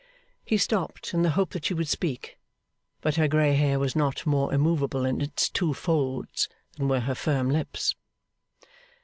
[0.43, 2.39] He stopped in the hope that she would speak.
[3.01, 7.13] But her grey hair was not more immovable in its two folds, than were her
[7.13, 7.93] firm lips.